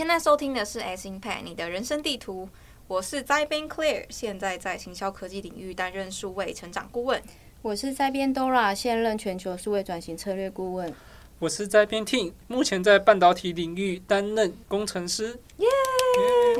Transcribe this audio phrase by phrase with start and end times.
[0.00, 2.48] 你现在收听的是 S Impact 你的人生地图，
[2.88, 7.22] 我是栽编 Claire，现在在行销科技领域担任数位成长顾问。
[7.60, 10.90] 我是栽编 Dora，现任全球数位转型策略顾问。
[11.38, 15.38] 我是栽编 Tim，目前在半导体领域担任工程师。
[15.58, 15.68] 耶！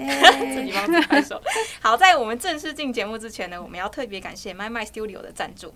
[0.55, 1.41] 自己帮自己拍手。
[1.81, 5.73] 好，在我们正式进节目之前呢，我们要特别感谢 MicMind Studio 的赞助。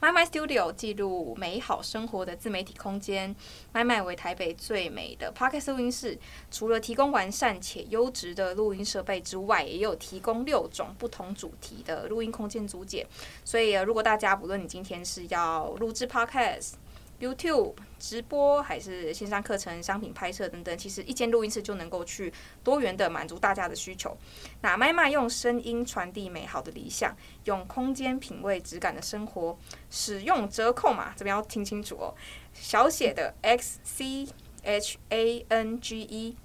[0.00, 3.34] My My Studio 记录美好生活的自媒体空间。
[3.74, 6.16] ，My My 为台北最美的 Podcast 录音室，
[6.52, 13.04] 除了提供完善且优质的录音设备之外，也有提供六种不同主题的录音空间租借。
[13.44, 16.74] 所以，如果大家不论你今天是要录制 Podcast，
[17.20, 22.32] YouTube 直播还是线上课程、商品拍摄等等，其实一间录音室就能够去
[22.62, 24.16] 多元的满足大家的需求。
[24.60, 29.58] 那麦麦用声音传递美好的理想，用空间品味质感的生活。
[29.90, 32.14] 使用折扣码这边要听清楚哦，
[32.54, 34.28] 小写的 X C
[34.62, 36.36] H A N G E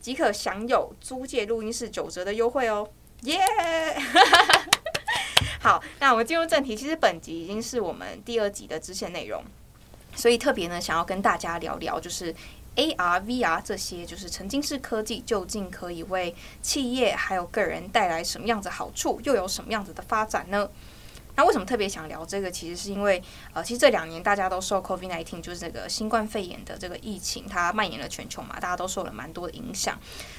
[0.00, 2.88] 即可享有租借录音室九折的优惠哦，
[3.22, 3.38] 耶！
[5.60, 6.74] 好，那我们进入正题。
[6.74, 9.44] 其实本集已经是我们第二集的支线内容。
[10.16, 12.34] 所以特别呢，想要跟大家聊聊，就是
[12.74, 20.68] AR、VR 这些，就是沉浸式科技究竟可以为企业还有个人带来什么样子好处，又有什么样子的发展呢？
[21.36, 22.50] 那为什么特别想聊这个？
[22.50, 29.98] 其实是因为，呃，其实这两年大家都受 COVID-19，就是这个新冠肺炎的这个疫情，它蔓延了全球嘛，大家都受了蛮多的影响。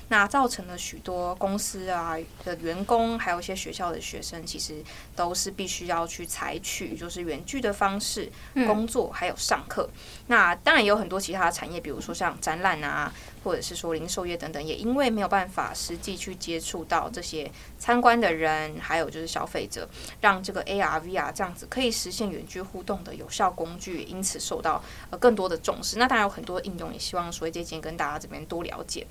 [0.09, 4.83] 那造成了许多公司啊的员工，还有一些学校的学生，其实
[5.15, 8.31] 都是必须要去采取就是远距的方式
[8.65, 9.87] 工作，还有上课。
[9.93, 10.25] 嗯。
[10.27, 19.87] 那当然也有很多其他的产业，比如说像展览啊，或者是说零售业等等，也因为没有办法实际去接触到这些参观的人，还有就是消费者，
[20.21, 25.97] 让这个 AR、VR 这样子可以实现远距互动的有效工具，因此受到呃更多的重视。
[25.97, 29.05] 那当然有很多应用，也希望说这几天跟大家这边多了解。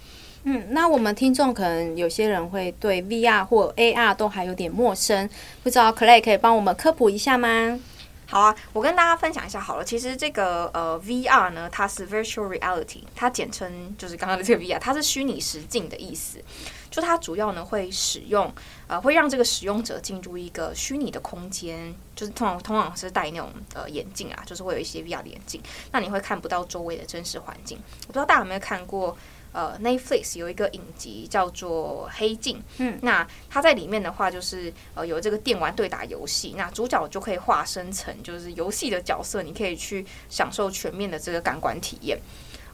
[0.44, 5.28] 嗯，那我们听众可能有些人会对 VR 或 AR 都还有点陌生，
[5.62, 7.80] 不知道 Clay 可以帮我们科普一下吗？
[8.28, 9.84] 好啊，我跟大家分享一下好了。
[9.84, 16.42] 其实这个呃 VR 呢，它是 Virtual Reality，它简称就是刚刚的这个 VR，它是虚拟实境的意思。
[16.90, 18.52] 就它主要呢会使用
[18.88, 25.62] 呃会让这个使用者进入一个虚拟的空间，就是通常通常是戴那种呃眼镜啊，就是会有一些 VR 的眼镜，
[25.92, 27.78] 那你会看不到周围的真实环境。
[28.02, 29.16] 我不知道大家有没有看过。
[29.56, 42.18] 呃，Netflix 有一个影集叫做《黑镜》，嗯，那它在里面的话，就是呃有这个电玩对打游戏，那主角就可以化身成就是游戏的角色，你可以去享受全面的这个感官体验。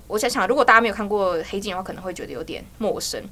[0.09, 3.22] 我想想，如果大家没有看过《黑镜》的话，可能会觉得有点陌生。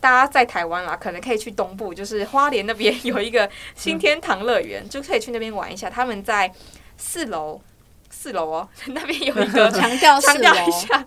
[0.00, 5.88] 大家在台湾啦，可能可以去东部，就是花莲那边有一个新天堂乐园，就可以去那边玩一下。
[5.88, 6.52] 他们在
[6.98, 7.60] 四楼。
[8.14, 11.04] 四楼哦， 那边有一个 强调强调一下，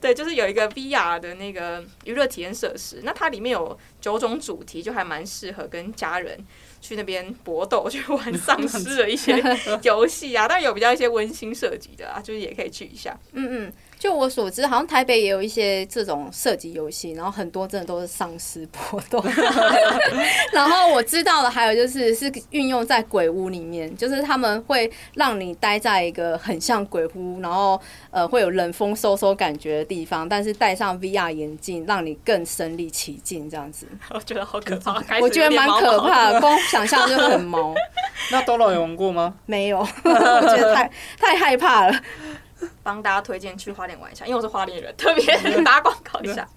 [0.00, 3.00] 对，就是有一个 VR 的那个娱乐体验设施。
[3.02, 6.38] 那它里面有九种主题，就还蛮适合跟家人
[6.80, 9.42] 去那边搏斗，去玩丧尸的一些
[9.82, 10.46] 游戏啊。
[10.46, 13.18] 当然有比较一些温馨设计的啊，就是也可以去一下。
[13.32, 13.72] 嗯嗯。
[14.02, 19.24] 就我所知，好像台北也有一些这种射击游戏，然后很多真的都是丧尸搏斗。
[20.50, 27.80] 然后我知道的还有就是是运用在鬼屋里面，就是他们会让你待在一个很像鬼屋，然后
[28.10, 33.86] 呃会有冷风嗖嗖感觉的地方，但是戴上 VR 眼镜，让你更身临其境这样子。
[34.10, 37.72] 我觉得好可怕，我觉得蛮可怕的，光想象就很毛。
[38.32, 39.34] 那 Dora 有玩过吗？
[39.46, 40.90] 没有，我觉得太
[41.20, 42.00] 太害怕了。
[42.82, 46.48] 帮大家推荐去花莲玩一下，因为我是花莲人，特别打广告一下。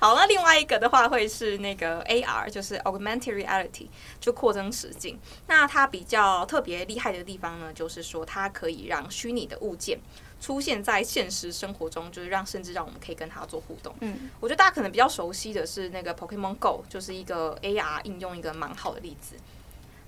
[0.00, 3.88] 好，那另外一个的话会是那个 AR，就是 Augmented Reality，
[4.20, 5.18] 就扩增实境。
[5.46, 9.98] 那它比较特别厉害的地方呢，就是说它可以让虚拟的物件
[10.40, 13.94] 出现在现实生活中，就是让甚至让我们可以跟它做互动。
[14.00, 19.36] 嗯，我觉得大家可能比较熟悉的是那个 Pokemon Go，就是一个 AR 应用一个蛮好的例子。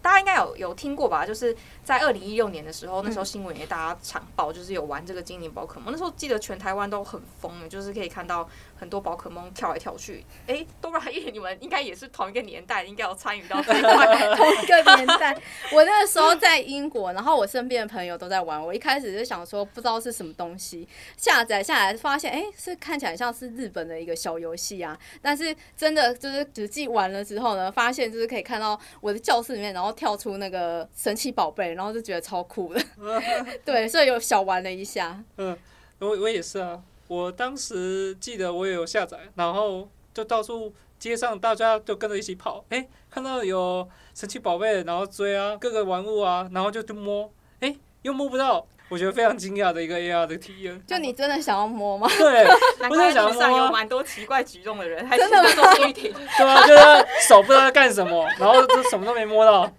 [0.05, 1.25] 大家应该有有听过吧？
[1.25, 5.91] 就是在二零一六年的时候，那时候新闻也大家抢报，就是有玩这个精灵宝可梦。
[5.91, 8.47] 那时候记得全台湾都很疯的，就是可以看到
[8.77, 10.23] 很多宝可梦跳来跳去。
[10.47, 13.63] 哎、欸，多拉耶，你们应该也是同一个年代，应该有参与到。
[13.63, 15.35] 同一个年代，
[15.73, 18.63] 我那个时候在英国，然后我身边的朋友都在玩。
[18.63, 20.87] 我一开始就想说，不知道是什么东西，
[21.17, 24.99] 下载下来发现，哎、欸，是看起来像是日本的一个小游戏啊。
[25.23, 29.94] 但是真的就是实际玩了之后呢，发现就是可以看到我的教室里面，然后。
[29.95, 32.83] 跳出那个神奇宝贝，然后就觉得超酷的，
[33.65, 35.23] 对，所以有小玩了一下。
[35.39, 35.57] 嗯，
[36.01, 47.31] 我我也是啊，我当时记得我也有下载，然后就到处街上大家就跟着一起跑，哎、欸，看到有神奇宝贝，然后追啊，各个玩物啊，然后就去摸，
[47.61, 50.81] 哎、欸，又摸不到，我觉得非常惊讶的一个 AR 的体验。
[50.87, 52.07] 就你真的想要摸吗？
[52.19, 52.47] 对，
[52.81, 56.13] 难怪路上有蛮多奇怪举动的人，还真的做做停。
[56.39, 59.71] 对啊，就是手不知道在干什么， 然后就什么都没摸到。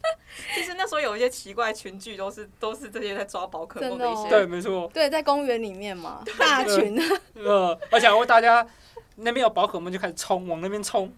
[0.54, 4.28] 其实那时候有一些奇怪群聚，都是都是这些在抓宝可梦的一些。
[4.28, 4.90] 对，没错。
[4.94, 7.00] 对，在公园里面嘛，大群。
[7.36, 8.66] 呃，而且我大家
[9.16, 11.12] 那边有宝可梦就开始冲，往那边冲。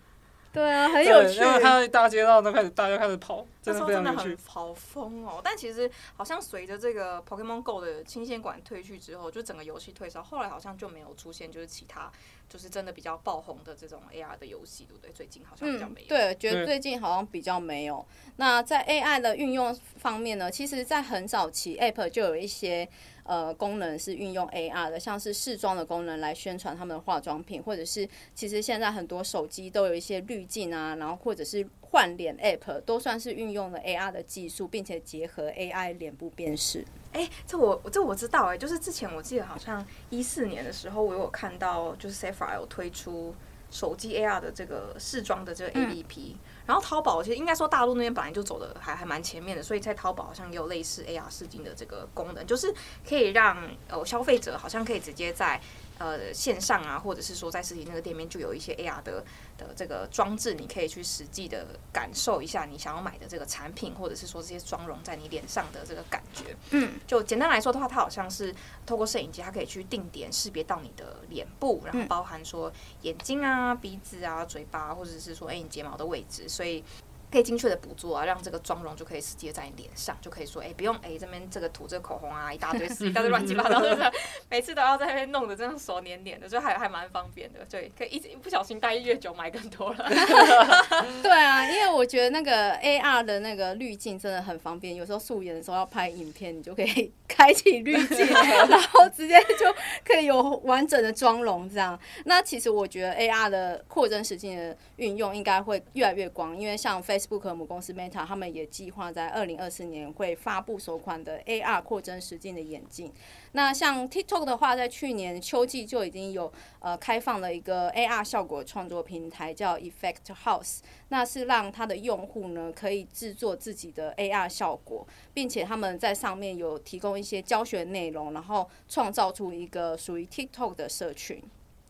[0.58, 1.40] 对啊，很有趣。
[1.40, 4.38] 因为看到大街道都开始，大家开始跑，真的非常有趣。
[4.48, 5.40] 好疯哦！
[5.44, 12.12] 但其实好像随着这个 Pokemon Go 的清线馆退去之后，就整个游戏退烧，后来好像就没有出现就是其他
[12.50, 15.12] 就是真的比较爆红的这种 AR 的游戏，对不对？
[15.12, 16.08] 最近好像比较没有。
[16.08, 18.06] 嗯、对，觉得最近好像比较没有。
[18.38, 22.88] 那在 AI 的运用方面呢，其实，在很早期 App 就有一些。
[23.30, 36.86] 呃，功能是运用 AR 的，像是试妆的功能来宣传他们的化妆品，或者是其实现在很多手机都有一些滤镜啊，然后或者是换脸 App 都算是运用了 AR 的技术，并且结合 AI 脸部辨识。
[37.14, 43.34] 哎、欸，这我这我知道哎、欸，就是之前我记得好像一四年的时候，我有看到就是 Sephora 有推出
[43.72, 46.34] 手机 AR 的这个试装的这个 APP。
[46.34, 52.74] 嗯然后淘宝其实应该说大陆那边本来就走的还还蛮前面的，所以在淘宝好像也有类似 AR 试镜的这个功能，就是
[53.08, 53.58] 可以让
[53.88, 55.62] 呃消费者好像可以直接在。
[56.00, 59.24] 呃，线上啊，或者是说在实体那个店面，就有一些 AR 的
[59.58, 66.56] 的这个装置，你可以去实际的感受一下你想要买的这个产品，或者是说这些妆容在你脸上的这个感觉。
[66.72, 68.54] 嗯，就简单来说的话，它好像是
[68.86, 72.72] 透过摄影机，它可以去定点识别到你的脸部，然后包含说
[73.02, 76.84] 眼睛啊、鼻子啊、嘴巴，或者是说哎你睫毛的位置，所以。
[77.32, 84.12] 可以精确的捕捉啊，让这个妆容就可以直接在你脸上，就可以说，哎、欸，不用，哎、欸，这边这个涂这个口红啊，一大堆，一大堆乱七八糟的，
[84.50, 90.10] 每次都要在那边弄得这样手黏黏的，就还还蛮方便的，对，可以一直不小心待越久买更多了。
[91.22, 98.26] 对啊，因为我觉得那个 AR 的那个滤镜真的很方便，有时候素颜的时候要拍影片，你就可以开启滤镜，
[98.70, 99.74] 然后直接就
[100.06, 102.00] 可以有完整的妆容这样。
[102.26, 113.12] 那其实我觉得 AR 的扩增实境的运用应该会越来越广，因为像 Facebook 母公司 Meta，他们也计划在二零二四年会发布首款的 AR 扩增实境的眼镜。
[113.54, 120.80] 那像 TikTok 的话，在去年秋季就已经有呃开放了一个 AR 效果创作平台，叫 Effect House。
[121.10, 131.42] 那是让它的用户呢可以制作自己的 AR 效果，并且他们在上面有提供一些教学内容，然后创造出一个属于 TikTok 的社群。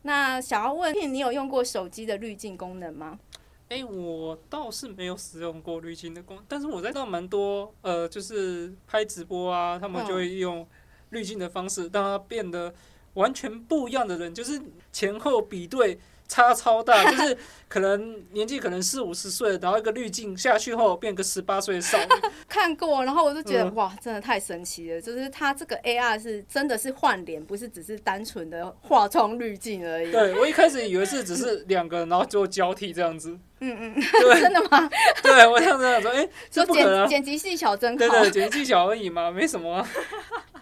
[0.03, 3.19] 那想要问，你有用过手机的滤镜功能吗？
[3.69, 10.67] 哎、欸，我倒是没有使用过滤镜的功能，但是我在到蛮多呃，就是拍直播啊，他们就会用
[11.09, 12.73] 滤镜的方式，让它变得
[13.15, 14.61] 完全不一样的人，就是
[14.91, 15.99] 前后比对。
[16.27, 17.37] 差超大，就是
[17.67, 22.05] 可能年纪可能四五十岁，然后一个滤镜下去后变个十八岁的少女。
[22.47, 25.01] 看过，然后我就觉得、嗯、哇，真的太神奇了！
[25.01, 30.11] 就是它这个 AR 是真的是换脸，不是只是单纯的化妆滤镜而已。
[30.11, 33.37] 对，我一开始以为是只是两个，然后就交替这样子。
[33.59, 34.89] 嗯嗯，对， 真的吗？
[35.23, 37.97] 对，我这样子说，哎、欸，这不可能，剪辑技巧真好。
[37.97, 39.89] 对，对对，剪辑技巧而已嘛，没什么、啊。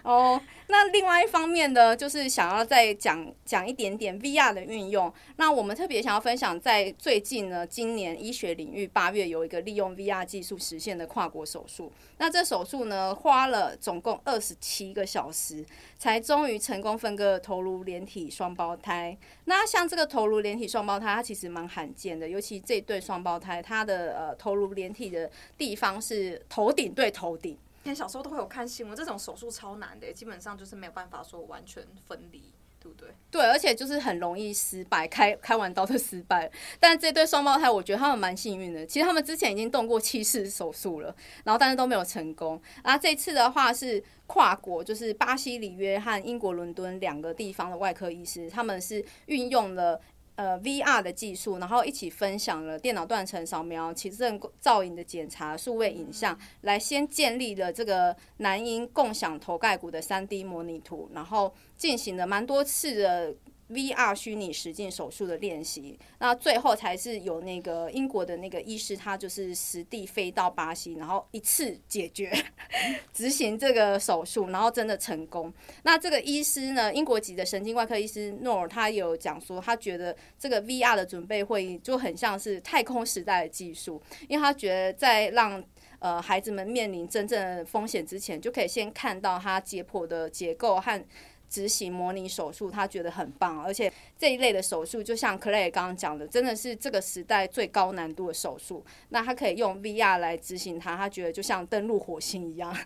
[0.02, 0.40] 哦。
[0.68, 5.12] 那另外一方面呢，就是想要再讲讲一点点 VR 的运用。
[5.36, 11.92] 那我们特别想要分享，在最近呢，今年医学领域八月有一个利用 VR 技术实现的跨国手术。
[12.18, 15.64] 那这手术呢，花了总共二十七个小时，
[15.98, 19.16] 才终于成功分割头颅连体双胞胎。
[19.44, 27.56] 那像这个头颅连体双胞胎，它其实蛮罕见的，尤其这对双胞胎，它的呃头颅连体的地方是头顶对头顶。
[27.86, 33.08] 以前小时候都会有看新闻，这种手术超难的，基本上就是没有办法说完全分离，对不对？
[33.30, 36.50] 对，而且就是很容易失败，开开完刀就失败。
[36.80, 38.84] 但这对双胞胎，我觉得他们蛮幸运的。
[38.84, 41.14] 其实他们之前已经动过七次手术了，
[41.44, 42.60] 然后但是都没有成功。
[42.82, 50.00] 啊，这次的话是跨国，就是巴西里约和英国伦敦两个地方的外科医师，他们是运用了。
[50.36, 63.34] 呃，VR 的技术，然后一起分享了电脑断层扫描、起子振造影的检查、数位影像，来先建立了这个男婴共享头盖骨的 3D 模拟图，然后进行了蛮多次的。
[63.68, 72.32] VR 虚拟实境手术的练习，那最后才是有那个英国的那个医师，他就是实地飞到巴西，然后一次解决
[73.12, 75.52] 执行这个手术，然后真的成功。
[75.82, 85.60] 那这个医师呢，英国籍的神经外科医师诺尔，他有讲说，他觉得这个 VR 的准备会议就很像是太空时代的技术，因为他觉得在让
[85.98, 91.04] 呃孩子们面临真正的风险之前，就可以先看到他解剖的结构和。
[91.48, 98.84] 执行模拟手术，他觉得很棒，而且这一类的手术，就像 Clay 刚刚讲的，真的是这个时代最高难度的手术。
[99.10, 102.76] 那他可以用 VR 来执行它，他觉得就像登陆火星一样。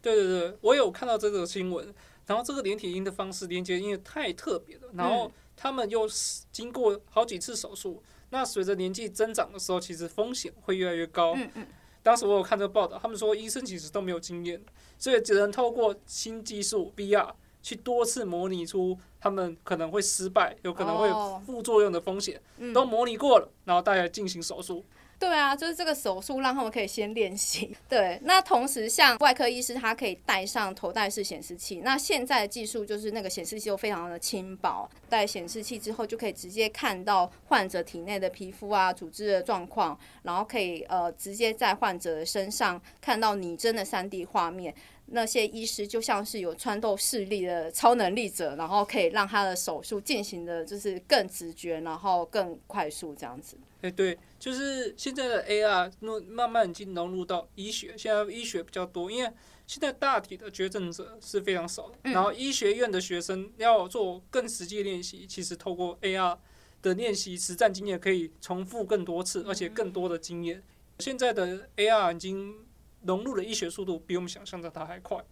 [0.00, 1.94] 对对对，我有看到这个新闻。
[2.26, 6.06] 然后这个连体婴的方式连接因为太特别了，然后他们又
[6.52, 8.02] 经过好几次手术。
[8.28, 11.32] 那随着年纪增长的时候，其实风险会越来越高。
[11.34, 11.66] 嗯嗯
[12.02, 14.62] 当时我有看这个报道，他们说医生其实都没有经验，
[14.98, 17.32] 所以只能透过新技术 VR
[17.62, 22.40] 去多次模拟出他们可能会失败、有可能会有副作用的风险，
[22.72, 24.84] 都模拟过了，然后大家进行手术。
[25.20, 27.76] 对啊，就是这个手术让他们可以先练习。
[27.88, 31.80] 对，那同时像外科医师，他可以戴上头戴式显示器。
[31.82, 44.72] 那现在的技术就是那个显示器又非常的轻薄，戴显示器之后就可以直接看到患者体内的皮肤啊、组织的状况，然后可以呃直接在患者的身上看到拟真的 3D 画面。
[45.10, 53.56] 那些医师就像是有穿透视力的超能力者，然后可以让他的手术进行的就是更直觉，然后更快速这样子。
[53.80, 55.90] 哎，对，就是现在的 AR
[56.28, 59.32] 慢慢已经融入到医学，现在医学比较多，因为
[59.66, 66.36] 现在大体的绝症者是非常少的，然后医学院的学生要做更实际练习，其实透过 AR
[66.82, 70.62] 的练习实战经验可以重复更多次，而且更多的经验。
[70.98, 72.67] 现在的 AR 已经。
[73.02, 75.22] 融入的医学速度比我们想象的它还快，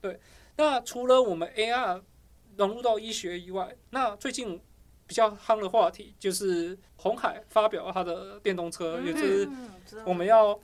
[0.00, 0.18] 对。
[0.56, 2.02] 那除了我们 AR
[2.56, 4.60] 融入到医学以外，那最近
[5.06, 9.48] 比较夯的话题就是红海发表了他的电动车，也就是
[10.04, 10.58] 我们要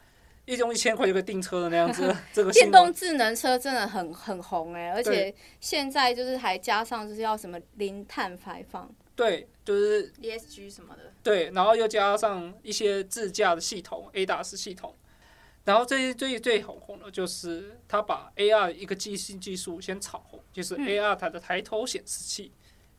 [0.44, 2.14] 一用一千块就可以订车的那样子。
[2.34, 14.94] 这个电动智能车真的很很红哎，而且现在就是还加上就是要什么零碳排放，对，就是 ESG 什么的，对，然后又加上一些自驾的系统，ADAS 系统。
[15.68, 22.50] 然后最最最红红的就是他把 AR 一个技新技术先炒红，就是 AR 它的抬头显示器、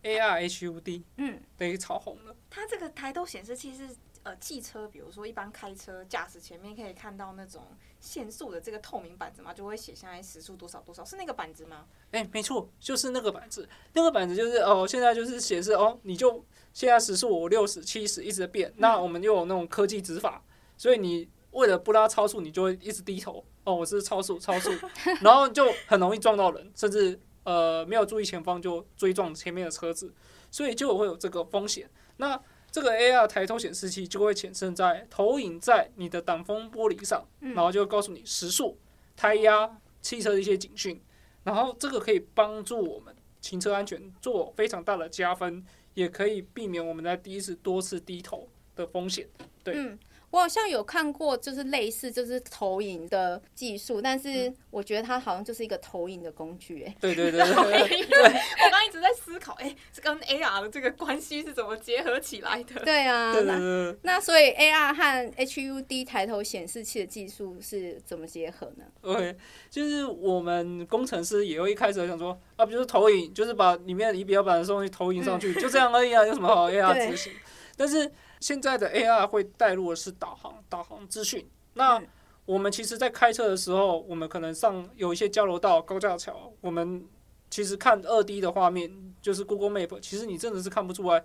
[0.03, 2.35] 嗯、AR HUD，嗯，等于炒红了。
[2.47, 3.89] 它这个抬头显示器是
[4.21, 7.63] 呃汽车，比如说一般开车驾驶前面可以看到那种
[7.99, 11.87] 限速的这个透明板子嘛，就会写下来时速多少多少，是那个板子吗？
[12.11, 13.67] 哎，没错，就是那个板子。
[13.93, 16.45] 那个板子就是哦，现在就是显示哦，你就
[16.75, 20.43] 现在时速我六十、七十一直在变，嗯、那我们又有那种科技执法，
[20.77, 21.27] 所以你。
[21.51, 23.43] 为了不拉超速，你就会一直低头。
[23.63, 24.71] 哦，我是超速，超速，
[25.21, 30.13] 然后就很容易撞到人，甚至呃没有注意前方就追撞前面的车子，
[30.49, 31.89] 所以就会有这个风险。
[32.17, 32.39] 那
[32.71, 38.77] 这个 AR 抬头显示器就会显示在投影在你的挡风玻璃上，然后就会告诉你时速、
[39.15, 41.01] 胎压、汽车的一些警讯，
[41.43, 49.27] 然后这个可以帮助我们行车安全做非常大的加分，也可以避免我们在第一次多次低头的风险。
[49.63, 49.73] 对。
[49.75, 49.97] 嗯
[50.31, 62.81] 我好像有看过，就是类似就是投影的技术，但是我觉得它好像就是一个投影的工具，哎，对对对，对，对，我刚一直在思考，哎，这跟 AR 的这个关系是怎么结合起来的？
[62.85, 69.35] 对啊，那那所以 AR 和 HUD 抬头显示器的技术是怎么结合呢？OK，
[69.69, 77.33] 就是我们工程师也会一开始想说啊，比如说投影，就是把里面仪表板的东西投影上去，就这样而已啊，有什么好 AR 执行？
[77.79, 81.49] 但是现在的 AR 会带入的是导航，导航资讯。
[81.75, 82.01] 那
[82.45, 87.07] 我们其实，在开车的时候，我们可能上有一些交流道、高架桥，我们
[87.49, 91.23] 其实看二 D 的画面，就是 Google Map，其实你真的是看不出来。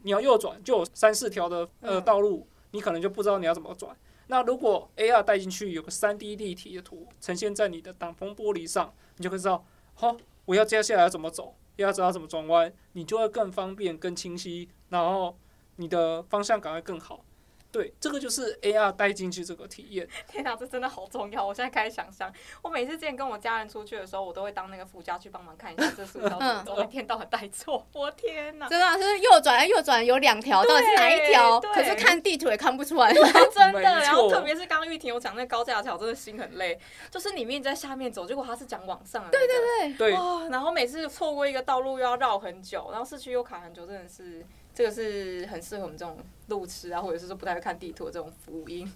[0.00, 3.94] 你要右转，就有三四条的呃道路，你可能就不知道你要怎么转。
[4.28, 10.16] 那如果 AR 带进去，有个三 D 立体的图呈现在你的挡风玻璃上，你就会知道，好，
[10.46, 15.36] 我要接下来要怎么走，要知道怎么转弯，你就会更方便、更清晰，然后。
[15.80, 17.24] 你的方向感会更好，
[17.72, 20.06] 对，这个就是 AR 带进去这个体验。
[20.28, 21.46] 天哪，这真的好重要！
[21.46, 28.68] 我现在开始想象，我每次之前跟我家人出去的时候，我都会当那个副驾去帮忙看一下这速道怎么走，一天到晚带错，我天哪！
[28.68, 31.58] 真的是右转，右转有两条，到底是哪一条？
[31.60, 33.10] 可是看地图也看不出来，
[33.54, 33.80] 真的。
[33.80, 36.78] 然后特别是刚刚玉婷有讲那个高架桥，真的心很累。
[37.08, 39.56] 就是你明明在下面走，结果他是讲往上的，对对
[39.96, 40.12] 对对。
[40.12, 40.46] 哇！
[40.50, 44.44] 然后每次错过一个道路又要绕很久，然后市区又卡很久，真的是。
[44.74, 48.90] 这个是很适合我们这种路痴啊，或者是说不太会看地图的这种福音。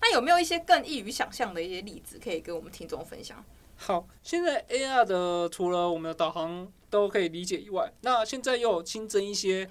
[0.00, 3.44] 那有没有一些更易于想象的一些例子可以跟我们听众分享？
[3.76, 9.68] 好，现在 AR 的除了我们的导航都可以理解以外，那现在又有新增一些，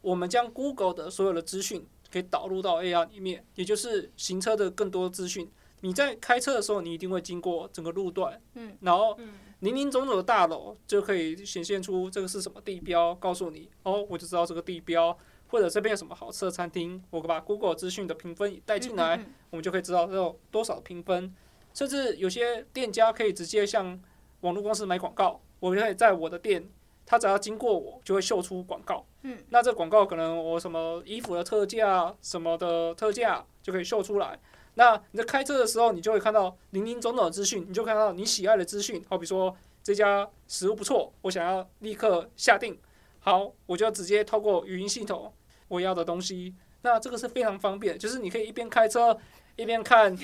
[0.00, 5.50] 我们将 Google 的所有的资讯可以导入到 AR 里面，也就是行车的更多资讯。
[5.84, 9.14] 你在开车的时候，你一定会经过整个路段，嗯，然后。
[9.18, 9.28] 嗯
[9.60, 21.34] 林林总总的大楼就可以显现出这个是什么地标，告诉你哦，我就知道这个地标，或者这边有什么好吃的餐厅，我把 Google 资讯的评分带进来，我们就可以知道有多少评分。
[21.72, 23.98] 甚至有些店家可以直接向
[24.40, 26.68] 网络公司买广告，我就可以在我的店，
[27.06, 29.06] 他只要经过我就会秀出广告。
[29.22, 34.38] 嗯，那这广告可能我什么衣服的特价什么的特价就可以秀出来。
[34.74, 42.78] 那你在开车的时候，你就会看到零零总总的资讯，你就看到你喜爱的资讯，好比说这家食物不错，我想要立刻下定，
[43.20, 45.32] 好，我就直接透过语音系统
[45.68, 49.18] 我要的东西，那这个是非常方便，就是你可以一边开车。
[49.56, 50.16] 一边看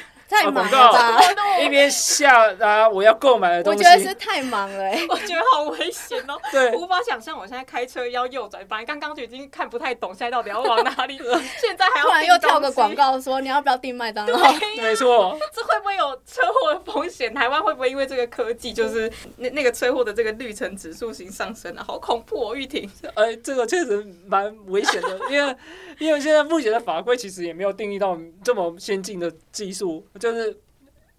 [0.52, 0.92] 广告，
[1.60, 3.78] 一边下啊我要购买的东西。
[3.78, 6.38] 我觉得是太忙了，欸， 我觉得好危险哦。
[6.52, 11.18] 对，无法想象我现在开车要右转，反正刚刚就已经看不太懂，现在到底要往哪里？
[11.60, 14.52] 现在还要突然又跳个广告说你要不要订麦当劳？
[14.76, 17.32] 没错，这会不会有车祸的风险？
[17.32, 21.84] 台湾会不会因为这个科技，就是那那个车祸的这个绿城指数型上升啊？
[21.86, 22.88] 好恐怖哦，玉婷。
[23.14, 25.56] 哎，这个确实蛮危险的，因为
[25.98, 29.19] 因为现在目前的法规其实也没有定义到这么先进。
[29.20, 30.58] 的技术就是，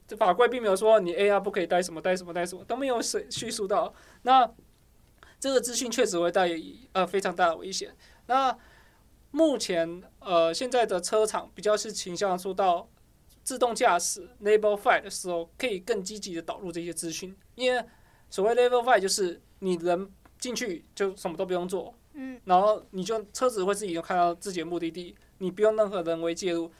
[0.08, 3.94] 这法规并没有说你 AR 不可以带什么带什么带什么都没有叙叙述到。
[4.24, 4.52] 那
[5.40, 6.50] 这个资讯确实会带
[6.92, 7.96] 呃非常大的危险。
[8.26, 8.58] 那
[9.32, 12.90] 目前呃现在的车厂比较是倾向说到
[13.44, 17.36] 自动驾驶 Level Five 的时候，可以更积极的导入这些资讯。
[17.56, 17.84] 因为
[18.30, 26.72] 所谓 Level Five 就是你人进去就什么都不用做，嗯，然后你就车子会自己就看到自己的目的地，你不用任何人为介入。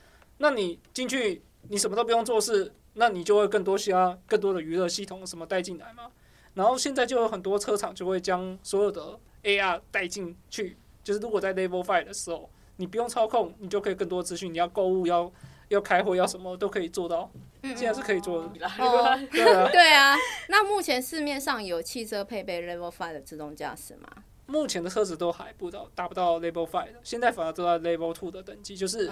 [0.42, 6.12] 那你进去，你什么都不用做事，那你就会更多需要更多的娱乐系统什么带进来嘛。
[6.56, 15.32] 然后现在就有很多车厂就会将所有的 AR 带进去，就是如果在 Level Five 的时候，你不用操控，你就可以更多资讯，你要购物要
[15.68, 17.30] 要开会要什么都可以做到。
[17.62, 18.48] 现在是可以做的。
[18.80, 20.16] 哦、对啊，对啊。
[20.50, 24.10] 那目前市面上有汽车配备 Level Five 的自动驾驶吗？
[24.48, 29.08] 目前的车子都还不到达不到 Level Five 的，现在反而都在 Level Two 的等级，就是。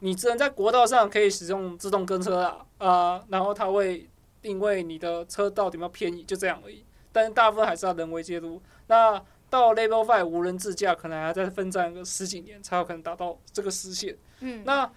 [0.00, 4.06] 嗯你只能在国道上可以使用自动跟车啊，啊、呃，然后它会
[4.42, 6.84] 定位你的车到底有没有偏移，就这样而已。
[7.12, 8.60] 但是大部分还是要人为介入。
[8.88, 14.14] 那到 Level Five 无人自驾，可能还要再奋战个十几年才有可能达到这个实现。
[14.40, 14.90] 嗯，那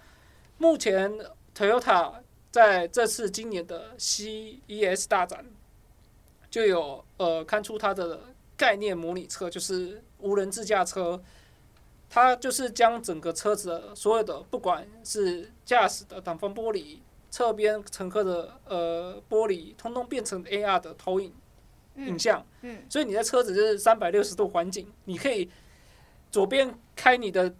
[0.58, 1.10] 目前
[1.56, 2.12] Toyota
[2.50, 5.46] 在这次今年的 CES 大展
[6.50, 8.20] 就有呃看出它的
[8.54, 11.22] 概念模拟车，就是无人自驾车。
[12.12, 16.98] 它就是将整个车子的所有的，不管是驾驶的挡风玻璃、
[17.30, 21.32] 侧边乘客的呃玻璃，通通变成 AR 的投影
[21.94, 22.44] 影像。
[22.62, 22.74] 嗯。
[22.74, 22.86] 嗯。
[22.90, 25.48] 所以你的车子就是三百六十度环境，你可以
[26.32, 27.54] 左边开你的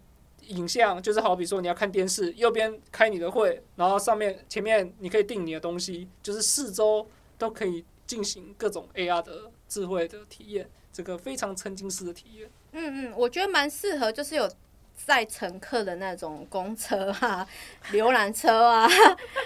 [0.47, 12.49] 影像，就是好比说你要看电视；右边开你的会，然后上面前面你可以定你的东西，就是四周都可以进行各种 AR 的智慧的体验，这个非常沉浸式的体验。
[12.73, 14.49] 嗯嗯，我觉得蛮适合，就是有
[14.95, 17.47] 载乘客的那种公车啊、
[17.91, 18.87] 游览车啊。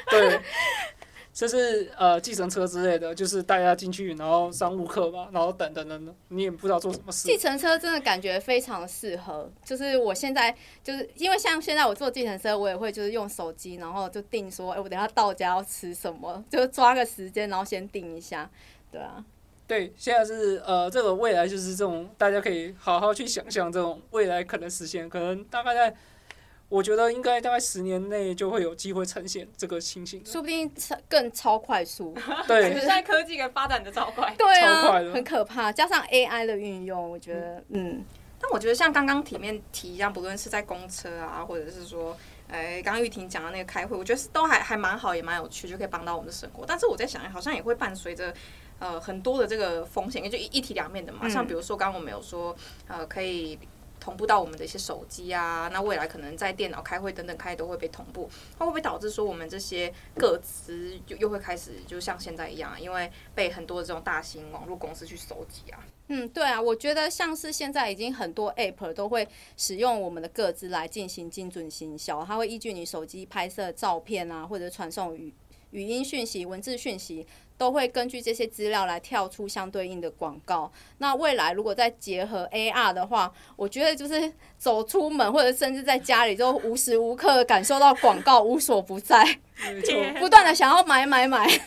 [0.10, 0.40] 对，
[1.34, 7.28] 就是呃，计程车之类的，就是大家进去，然后商务客嘛，然后等等等等，你也不知道做什么事。
[7.28, 18.50] 计程车真的感觉非常适合，就是我现在就是因为像现在我坐计程车，我也会就是用手机，然后就定说，哎、欸，我等下到家要吃什么，就抓个时间，然后先定一下，
[18.92, 19.24] 对啊。
[19.68, 25.96] 对，现在是呃，这个未来就是这种，大家可以好好去想象这种未来可能实现，可能大概在，
[26.70, 32.16] 我觉得应该大概十年内就会有机会呈现这个情形，说不定超更超快速。
[32.48, 35.72] 对，现在科技的发展的超快，对啊，超快的，很可怕。
[35.72, 38.06] 加上 AI 的运用，我觉得，嗯，嗯，
[38.40, 42.16] 但我觉得像刚刚体面提一样，不论是在公车啊，或者是说，
[42.50, 46.64] 哎，刚刚玉婷讲的那个开会，我觉得是都还还蛮好，也蛮有趣，就可以帮到我们的生活。
[46.68, 48.32] 但是我在想，好像也会伴随着。
[48.78, 51.30] 呃，很多的这个风险，也就一一体两面的嘛。
[51.30, 52.56] 像比如说，刚刚我们有说，
[52.88, 53.58] 呃，可以
[54.00, 55.70] 同步到我们的一些手机啊。
[55.72, 65.80] 那未来可能在电脑开会等等开都会被同步，它会不会导致说我们这些个资又又会开始就像现在一样，因为被很多的这种大型网络公司去收集啊？
[66.10, 75.34] 嗯，对啊，我觉得像是现在已经很多 App 都会使用我们的个资来进行精准行销，它会依据你手机拍摄照片啊，或者传送语
[75.72, 77.26] 语音讯息、文字讯息。
[77.58, 80.72] 都会根据这些资料来跳出相对应的广告。
[80.98, 89.24] 那未来如果再结合 AR 的话，我觉得就是走出门或者甚至在家里，就无时无刻感受到广告无所不在，
[90.20, 91.48] 不断的想要买买买。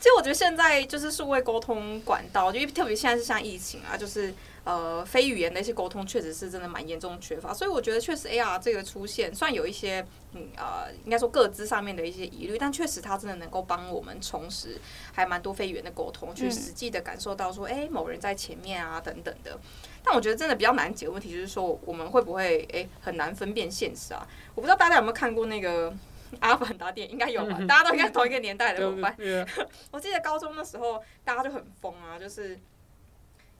[0.00, 4.34] 其实我觉得现在就是数位沟通管道，因为特别现在是像疫情啊，就是。
[4.64, 14.80] 呃，非语言的一些沟通确实是真的蛮严重缺乏，所以我觉得确实 AR 这个出现，虽然有一些嗯呃，应该说各自上面的一些疑虑，但确实它真的能够帮我们重拾
[15.12, 19.58] 还蛮多非语言的沟通，去实际的感受到说，哎、欸，某人在前面啊等等的。
[20.04, 24.24] 但我觉得真的比较难解的问题就是说，我们会不会哎、欸、很难分辨现实啊？
[24.54, 25.90] 我不知道大家有没有看过那个
[26.38, 27.58] 《阿凡达》电影，应该有吧？
[27.66, 29.16] 大家都应该同一个年代的，怎么办？
[29.90, 32.56] 我记得高中的时候大家就很疯啊，就是。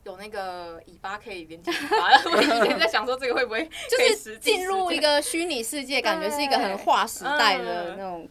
[0.04, 8.28] 有那个尾巴可以连接尾巴， 我以前在想说这个会不会就是进入一个虚拟世界，感觉是一个很划时代的那种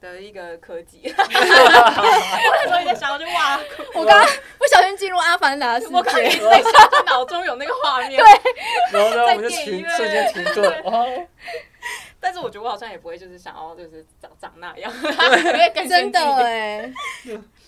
[0.00, 1.00] 的一个科技。
[1.10, 3.58] 我那时候也在想，就哇，
[3.94, 6.62] 我刚刚不小心进入阿凡达世界，我可以在
[7.06, 8.30] 脑中有那个画面，对，
[8.92, 11.28] 然后呢，我们就停，瞬间停顿。
[12.20, 14.90] 但是我觉得我好像也不会，就是想要就是长长那样，
[15.88, 16.92] 真的哎。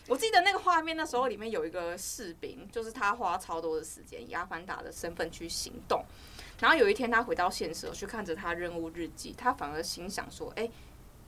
[0.09, 6.05] 我记得那个画面，那时候里面有一个士兵，就是他花超多的时间以阿凡达的身份去行动，
[6.61, 10.69] 然后有一天他回到现实，去看着他任务日记，他反而心想说：“哎，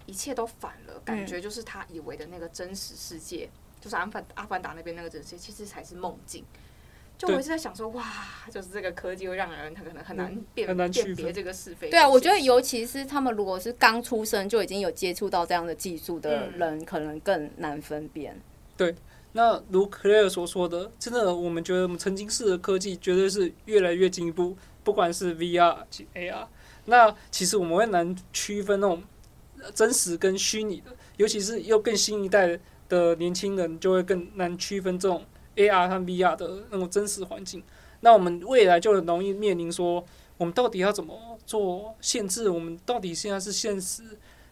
[0.06, 3.48] 一切都反了，感觉就是他以为的那个真实世界，
[3.80, 6.44] 就是阿凡阿凡达那边那个真实世界，其实才是梦境。”
[7.18, 8.04] 就我一直在想说，哇，
[8.48, 11.90] 就是这个科技会让人他可能很难辨辨别这个是非。
[11.90, 18.40] 对啊，我觉得尤其是他们如果是刚出生就已经有接触到这样的技术的人，可能更难分辨。
[18.78, 18.94] 对，
[19.32, 26.46] 那如 Claire 所说的，真的，我们觉得我们曾经式的科技绝对是越来越进步，不管是 VR 及 AR。
[26.84, 29.02] 那其实我们会难区分那种
[29.74, 32.56] 真实跟虚拟的，尤其是又更新一代
[32.88, 35.24] 的年轻人就会更难区分这种
[35.56, 37.60] AR 和 VR 的那种真实环境。
[38.00, 40.04] 那我们未来就很容易面临说，
[40.36, 42.48] 我们到底要怎么做限制？
[42.48, 44.04] 我们到底现在是现实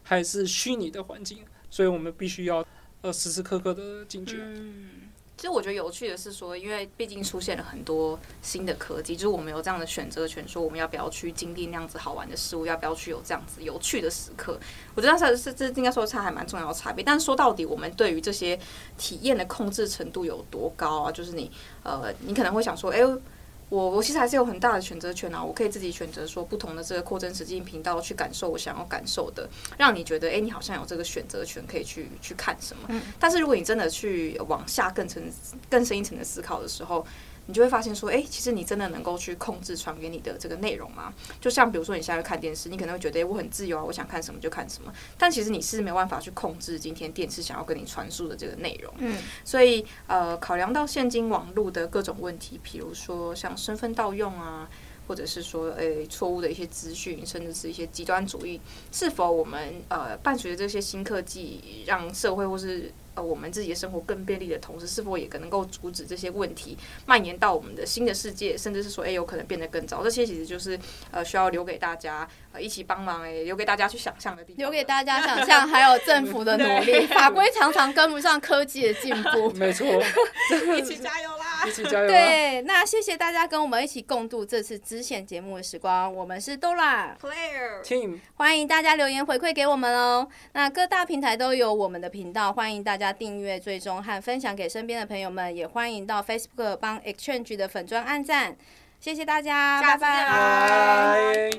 [0.03, 1.45] 还是虚拟的环境？
[1.71, 2.67] 所以我们必须要。
[3.13, 4.37] 时时刻刻的警觉。
[4.39, 4.89] 嗯，
[5.37, 14.59] 其实我觉得有趣的是说，因为毕竟出现了很多新的科技，就是我们有这样的选择权，说我们要不要去经历那样子好玩的事物，要不要去有这样子有趣的时刻。
[14.95, 17.05] 我觉得这是这应该说差还蛮重要的差别。
[17.05, 18.59] 但是说到底，我们对于这些
[18.97, 21.13] 体验的控制程度有多高啊？
[21.13, 21.51] 就是你
[21.83, 23.19] 呃，你可能会想说，哎、欸。
[23.69, 32.85] 我我其实还是有很大的选择权啊，我可以自己选择说不同的这个扩增实境频道去感受我想要感受的，让你觉得哎、欸，你好像有这个选择权可以去去看什么。
[32.89, 33.03] 嗯。
[33.19, 35.33] 但是如果你真的去往下更深
[35.69, 37.05] 更深一层的思考的时候，
[37.47, 41.15] 你就会发现说，哎，其实你真的能够去控制传给你的这个内容吗？
[41.41, 44.93] 就像比如说你现在看电视，你可能会觉得，哎，我很自由啊，我想看什么就看什么。
[45.17, 48.93] 但其实你是没办法去控制今天电视想要跟你传输的这个内容。
[48.99, 49.17] 嗯。
[49.45, 54.69] 所以，呃，考量到现今网络的各种问题，比如说像身份盗用啊，
[55.07, 66.77] 或者是说，哎，错误的一些资讯，甚至是一些极端主义，是否我们呃伴随着这些新科技，让社会或是呃，我们自己的生活更便利的同时，是否也可能够阻止这些问题
[67.07, 70.05] 蔓延到我们的新的世界，甚至是说，哎，有可能变得更糟？
[70.05, 70.79] 这些其实就是
[71.11, 74.59] 呃，需要留给大家呃一起帮忙，哎，留给大家去想象的地方。
[74.59, 79.51] 留给大家想象，还有政府的努力， 法规常常跟不上科技的进步。
[79.53, 79.87] 没错，
[80.77, 81.56] 一起加油啦！
[81.67, 82.07] 一起加油！
[82.07, 86.15] 对，那谢谢大家跟我们一起共度这次支线节目的时光。
[86.15, 90.29] 我们是 Dora Claire Team，欢迎大家留言回馈给我们哦。
[90.53, 93.07] 那各大平台都有我们的频道，欢迎大家。
[93.17, 98.57] 订阅、追踪和分享给身边的朋友们，也欢迎到 Facebook 帮 Exchange 的粉砖按赞，
[99.01, 101.51] 谢谢大家，拜拜。